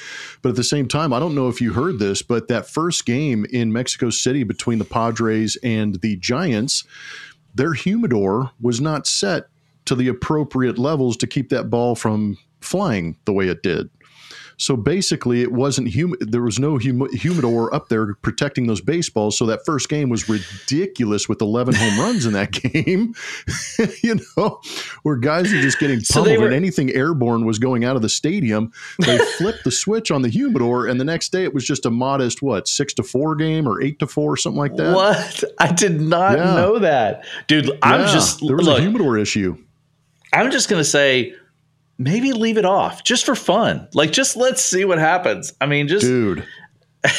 [0.41, 3.05] but at the same time, I don't know if you heard this, but that first
[3.05, 6.83] game in Mexico City between the Padres and the Giants,
[7.53, 9.47] their humidor was not set
[9.85, 13.89] to the appropriate levels to keep that ball from flying the way it did.
[14.57, 16.31] So basically, it wasn't humid.
[16.31, 19.37] There was no hum- humidor up there protecting those baseballs.
[19.37, 23.13] So that first game was ridiculous with 11 home runs in that game.
[24.03, 24.61] you know,
[25.03, 28.01] where guys are just getting pummeled so were- and anything airborne was going out of
[28.01, 28.71] the stadium.
[28.99, 31.91] They flipped the switch on the humidor, and the next day it was just a
[31.91, 34.95] modest what six to four game or eight to four, something like that.
[34.95, 35.43] What?
[35.59, 36.55] I did not yeah.
[36.55, 37.71] know that, dude.
[37.81, 39.57] I'm yeah, just there was look, a humidor issue.
[40.31, 41.35] I'm just gonna say
[41.97, 43.87] maybe leave it off just for fun.
[43.93, 45.53] Like, just let's see what happens.
[45.61, 46.45] I mean, just dude.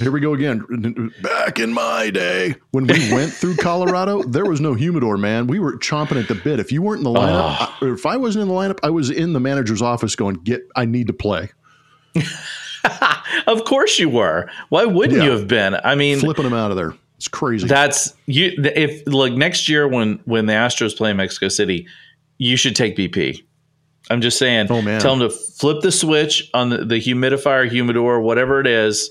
[0.00, 1.12] Here we go again.
[1.20, 5.46] Back in my day, when we went through Colorado, there was no humidor, man.
[5.46, 6.58] We were chomping at the bit.
[6.58, 7.78] If you weren't in the lineup, oh.
[7.82, 10.62] I, if I wasn't in the lineup, I was in the manager's office going, "Get,
[10.74, 11.50] I need to play."
[13.46, 14.50] of course you were.
[14.70, 15.24] Why wouldn't yeah.
[15.24, 15.74] you have been?
[15.84, 16.94] I mean, flipping them out of there.
[17.16, 17.68] It's crazy.
[17.68, 18.52] That's you.
[18.56, 21.86] If like next year when when the Astros play Mexico City,
[22.38, 23.44] you should take BP
[24.10, 24.66] I'm just saying.
[24.70, 25.00] Oh man!
[25.00, 29.10] Tell them to flip the switch on the, the humidifier, humidor, whatever it is,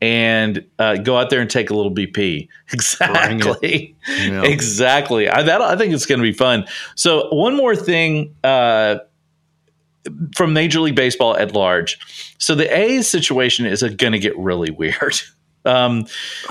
[0.00, 2.48] and uh, go out there and take a little BP.
[2.72, 3.96] Exactly.
[4.08, 4.42] Yeah.
[4.42, 5.28] Exactly.
[5.28, 6.66] I, that I think it's going to be fun.
[6.96, 8.96] So one more thing uh,
[10.34, 12.34] from Major League Baseball at large.
[12.38, 15.14] So the A's situation is going to get really weird.
[15.66, 16.06] Um,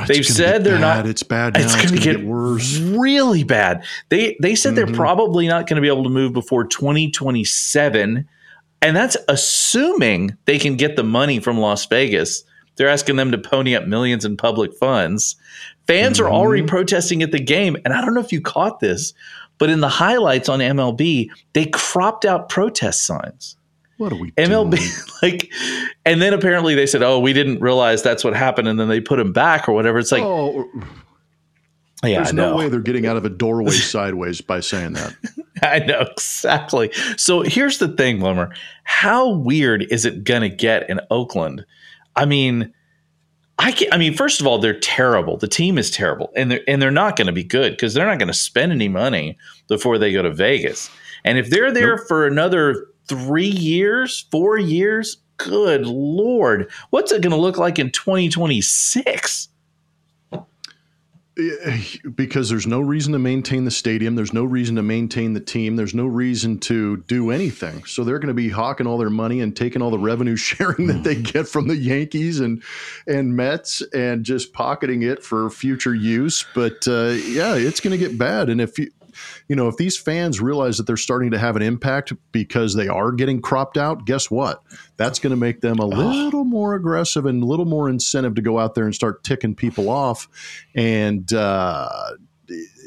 [0.07, 1.03] they've said they're bad.
[1.03, 1.07] not.
[1.07, 1.53] It's bad.
[1.53, 1.61] Now.
[1.61, 2.77] It's going to get, get, worse.
[2.77, 3.83] Really bad.
[4.09, 4.91] They they said mm-hmm.
[4.91, 8.27] they're probably not going to be able to move before 2027,
[8.81, 12.43] and that's assuming they can get the money from Las Vegas.
[12.75, 15.37] They're asking them to pony up millions in public funds.
[15.87, 16.27] Fans mm-hmm.
[16.27, 16.69] are already mm-hmm.
[16.69, 19.13] protesting at the game, and I don't know if you caught this,
[19.57, 23.55] but in the highlights on MLB, they cropped out protest signs.
[23.97, 24.91] What are we MLB doing?
[25.21, 25.51] like
[26.05, 28.99] and then apparently they said, "Oh, we didn't realize that's what happened," and then they
[28.99, 29.99] put him back or whatever.
[29.99, 30.69] It's like, oh,
[32.03, 35.15] yeah, there's no way they're getting out of a doorway sideways by saying that.
[35.63, 36.91] I know exactly.
[37.17, 38.55] So here's the thing, Blummer.
[38.83, 41.65] How weird is it going to get in Oakland?
[42.15, 42.73] I mean,
[43.57, 45.37] I can I mean, first of all, they're terrible.
[45.37, 48.05] The team is terrible, and they're and they're not going to be good because they're
[48.05, 50.89] not going to spend any money before they go to Vegas.
[51.23, 52.07] And if they're there nope.
[52.07, 57.91] for another three years, four years, good lord, what's it going to look like in
[57.91, 59.49] 2026?
[62.15, 64.15] Because there's no reason to maintain the stadium.
[64.15, 65.75] There's no reason to maintain the team.
[65.75, 67.83] There's no reason to do anything.
[67.83, 70.87] So they're going to be hawking all their money and taking all the revenue sharing
[70.87, 72.63] that they get from the Yankees and
[73.05, 76.45] and Mets and just pocketing it for future use.
[76.55, 78.49] But uh, yeah, it's going to get bad.
[78.49, 78.91] And if you
[79.47, 82.87] you know, if these fans realize that they're starting to have an impact because they
[82.87, 84.63] are getting cropped out, guess what?
[84.97, 88.41] That's going to make them a little more aggressive and a little more incentive to
[88.41, 90.27] go out there and start ticking people off.
[90.73, 91.89] And, uh,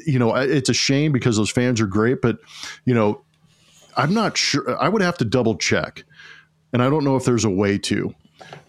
[0.05, 2.39] you know, it's a shame because those fans are great, but,
[2.85, 3.21] you know,
[3.97, 4.81] I'm not sure.
[4.81, 6.03] I would have to double check.
[6.73, 8.13] and I don't know if there's a way to,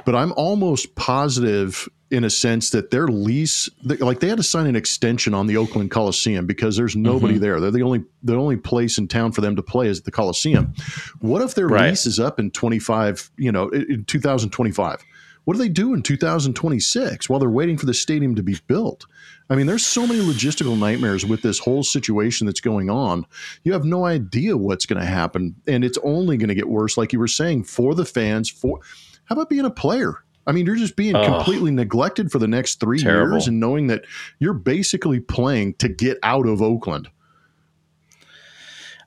[0.04, 4.66] but I'm almost positive in a sense that their lease, like they had to sign
[4.66, 7.42] an extension on the Oakland Coliseum because there's nobody mm-hmm.
[7.42, 7.60] there.
[7.60, 10.74] They're the only the only place in town for them to play is the Coliseum.
[11.20, 11.90] What if their right.
[11.90, 15.04] lease is up in 25, you know, in 2025?
[15.44, 19.06] What do they do in 2026 while they're waiting for the stadium to be built?
[19.48, 23.26] I mean, there's so many logistical nightmares with this whole situation that's going on.
[23.64, 26.96] You have no idea what's going to happen, and it's only going to get worse,
[26.96, 28.50] like you were saying, for the fans.
[28.50, 28.80] For
[29.24, 30.22] how about being a player?
[30.50, 33.36] I mean, you're just being oh, completely neglected for the next three terrible.
[33.36, 34.04] years, and knowing that
[34.40, 37.08] you're basically playing to get out of Oakland.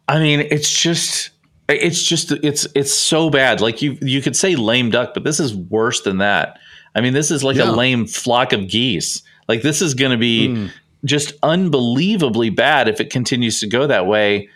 [0.07, 1.31] I mean, it's just
[1.67, 3.59] it's just it's it's so bad.
[3.59, 6.59] Like you you could say lame duck, but this is worse than that.
[6.95, 7.71] I mean, this is like yeah.
[7.71, 9.21] a lame flock of geese.
[9.49, 10.71] Like this is going to be mm.
[11.03, 14.47] just unbelievably bad if it continues to go that way.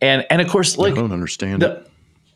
[0.00, 1.90] And and of course, like I don't understand the, it.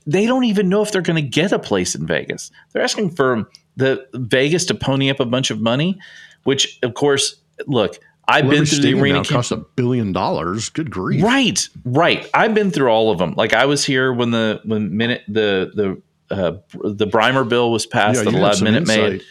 [0.07, 2.51] They don't even know if they're going to get a place in Vegas.
[2.75, 5.99] They're asking for the Vegas to pony up a bunch of money,
[6.45, 9.19] which of course, look, I've been through the arena.
[9.19, 10.71] Now costs a billion dollars.
[10.71, 11.23] Good grief!
[11.23, 12.29] Right, right.
[12.33, 13.35] I've been through all of them.
[13.37, 17.87] Like I was here when the when minute the the uh, the Brimer bill was
[17.87, 18.25] passed.
[18.25, 19.13] Yeah, the allowed Minute insight.
[19.13, 19.23] Maid.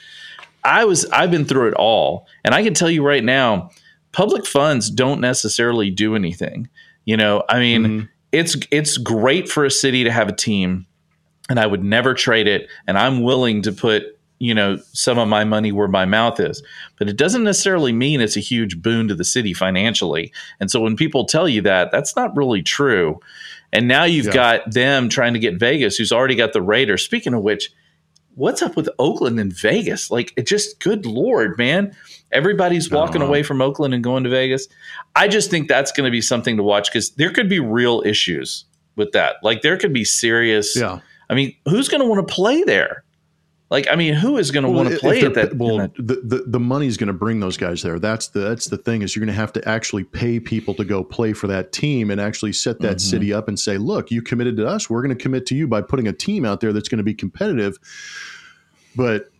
[0.63, 3.71] I was I've been through it all, and I can tell you right now,
[4.11, 6.69] public funds don't necessarily do anything.
[7.05, 8.05] You know, I mean, mm-hmm.
[8.31, 10.85] it's it's great for a city to have a team,
[11.49, 12.69] and I would never trade it.
[12.87, 14.12] And I'm willing to put
[14.43, 16.61] you know some of my money where my mouth is.
[16.99, 20.33] But it doesn't necessarily mean it's a huge boon to the city financially.
[20.59, 23.21] And so when people tell you that that's not really true.
[23.71, 24.33] And now you've yeah.
[24.33, 27.03] got them trying to get vegas who's already got the raiders.
[27.03, 27.71] Speaking of which
[28.35, 30.11] what's up with oakland and vegas?
[30.11, 31.95] Like it just good lord man.
[32.33, 34.67] Everybody's walking away from oakland and going to vegas.
[35.15, 38.03] I just think that's going to be something to watch because there could be real
[38.05, 38.65] issues
[38.97, 39.37] with that.
[39.41, 40.99] Like there could be serious yeah.
[41.29, 43.05] I mean who's going to want to play there
[43.69, 45.55] like, I mean, who is going to well, want to play at that?
[45.55, 47.97] Well, the, the, the money's going to bring those guys there.
[47.97, 50.85] That's the that's the thing is you're going to have to actually pay people to
[50.85, 53.09] go play for that team and actually set that mm-hmm.
[53.09, 54.89] city up and say, look, you committed to us.
[54.89, 57.03] We're going to commit to you by putting a team out there that's going to
[57.03, 57.79] be competitive.
[58.95, 59.31] But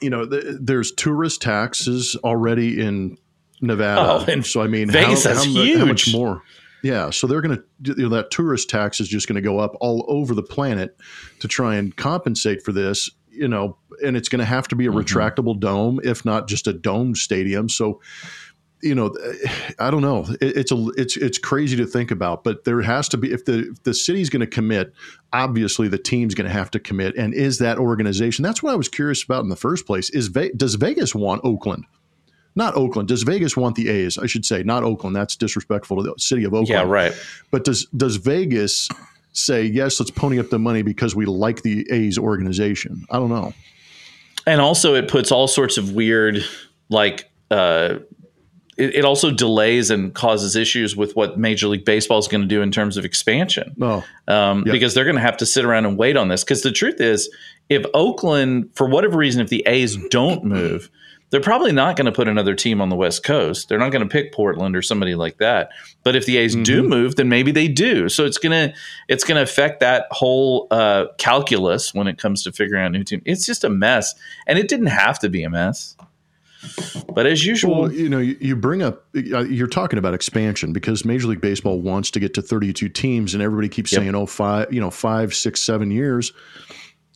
[0.00, 3.18] you know, th- there's tourist taxes already in
[3.60, 4.00] Nevada.
[4.00, 5.78] Oh, and so I mean, Vegas how, how, huge.
[5.78, 6.42] how much more?
[6.82, 9.58] Yeah, so they're going to you know, that tourist tax is just going to go
[9.58, 10.96] up all over the planet
[11.40, 14.86] to try and compensate for this you know, and it's going to have to be
[14.86, 14.98] a mm-hmm.
[14.98, 17.68] retractable dome, if not just a dome stadium.
[17.68, 18.00] So,
[18.82, 19.14] you know,
[19.78, 20.26] I don't know.
[20.40, 23.44] It, it's a it's it's crazy to think about, but there has to be if
[23.44, 24.92] the if the city's going to commit,
[25.32, 28.42] obviously the team's going to have to commit, and is that organization?
[28.42, 30.10] That's what I was curious about in the first place.
[30.10, 31.84] Is Ve- does Vegas want Oakland?
[32.54, 33.08] Not Oakland.
[33.08, 34.18] Does Vegas want the A's?
[34.18, 35.14] I should say, not Oakland.
[35.14, 36.68] That's disrespectful to the city of Oakland.
[36.68, 37.12] Yeah, right.
[37.52, 38.88] But does does Vegas
[39.38, 43.04] say yes let's pony up the money because we like the a's organization.
[43.10, 43.54] I don't know.
[44.46, 46.44] And also it puts all sorts of weird
[46.88, 47.98] like uh
[48.78, 52.46] it, it also delays and causes issues with what major league baseball is going to
[52.46, 53.74] do in terms of expansion.
[53.80, 54.72] Oh, um, yep.
[54.72, 56.44] because they're going to have to sit around and wait on this.
[56.44, 57.28] Because the truth is
[57.68, 60.90] if oakland for whatever reason if the a's don't move
[61.30, 63.68] they're probably not going to put another team on the West Coast.
[63.68, 65.70] They're not going to pick Portland or somebody like that.
[66.02, 66.62] But if the A's mm-hmm.
[66.62, 68.08] do move, then maybe they do.
[68.08, 68.72] So it's gonna
[69.08, 73.04] it's gonna affect that whole uh, calculus when it comes to figuring out a new
[73.04, 73.22] team.
[73.24, 74.14] It's just a mess,
[74.46, 75.96] and it didn't have to be a mess.
[77.14, 80.72] But as usual, well, you know, you, you bring up uh, you're talking about expansion
[80.72, 84.00] because Major League Baseball wants to get to 32 teams, and everybody keeps yep.
[84.00, 86.32] saying, "Oh, five, you know, five, six, seven years."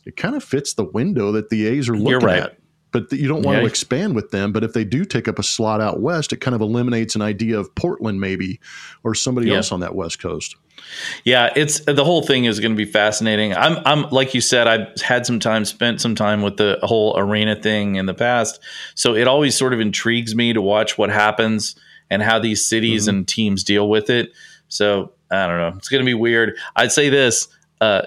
[0.05, 2.43] It kind of fits the window that the A's are looking right.
[2.43, 2.57] at
[2.93, 3.61] but you don't want yeah.
[3.61, 4.53] to expand with them.
[4.53, 7.21] But if they do take up a slot out west, it kind of eliminates an
[7.21, 8.61] idea of Portland maybe
[9.03, 9.57] or somebody yeah.
[9.57, 10.55] else on that west coast.
[11.23, 13.53] Yeah, it's the whole thing is going to be fascinating.
[13.53, 17.17] I'm, I'm like you said, I've had some time spent some time with the whole
[17.17, 18.59] arena thing in the past,
[18.95, 21.75] so it always sort of intrigues me to watch what happens
[22.09, 23.17] and how these cities mm-hmm.
[23.17, 24.33] and teams deal with it.
[24.67, 26.57] So I don't know, it's going to be weird.
[26.75, 27.47] I'd say this:
[27.81, 28.03] uh,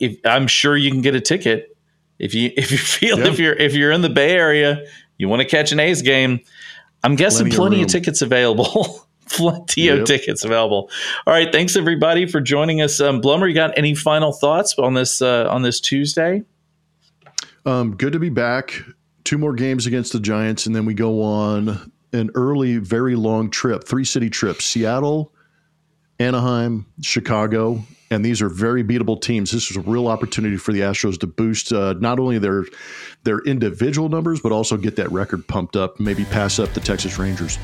[0.00, 1.73] if I'm sure you can get a ticket
[2.18, 3.26] if you if you feel yeah.
[3.26, 4.84] if you're if you're in the Bay Area,
[5.18, 6.40] you want to catch an A's game.
[7.02, 9.06] I'm guessing plenty, plenty of, tickets available.
[9.28, 10.00] plenty yep.
[10.00, 10.90] of tickets available.
[11.26, 13.00] All right, thanks everybody for joining us.
[13.00, 16.42] Um, Blummer, you got any final thoughts on this uh, on this Tuesday?
[17.66, 18.82] Um, good to be back.
[19.24, 23.50] Two more games against the Giants, and then we go on an early, very long
[23.50, 25.32] trip, three city trip: Seattle,
[26.18, 27.82] Anaheim, Chicago,
[28.14, 29.50] and these are very beatable teams.
[29.50, 32.64] This is a real opportunity for the Astros to boost uh, not only their
[33.24, 37.18] their individual numbers, but also get that record pumped up, maybe pass up the Texas
[37.18, 37.58] Rangers.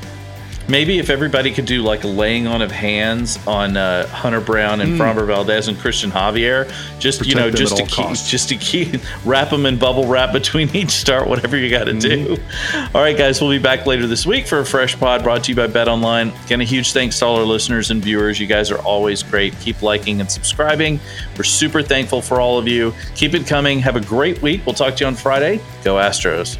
[0.67, 4.81] Maybe if everybody could do like a laying on of hands on uh, Hunter Brown
[4.81, 4.97] and mm.
[4.97, 8.29] Framber Valdez and Christian Javier, just Protect you know, just to keep, costs.
[8.29, 11.93] just to keep wrap them in bubble wrap between each start, whatever you got to
[11.93, 12.35] mm-hmm.
[12.35, 12.89] do.
[12.95, 15.51] All right, guys, we'll be back later this week for a fresh pod brought to
[15.51, 16.29] you by Bet Online.
[16.45, 18.39] Again, a huge thanks to all our listeners and viewers.
[18.39, 19.57] You guys are always great.
[19.59, 20.99] Keep liking and subscribing.
[21.37, 22.93] We're super thankful for all of you.
[23.15, 23.79] Keep it coming.
[23.79, 24.65] Have a great week.
[24.65, 25.61] We'll talk to you on Friday.
[25.83, 26.57] Go Astros.